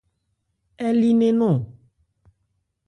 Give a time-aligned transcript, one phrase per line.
[0.85, 1.57] Ɛ li nnɛn nɔn?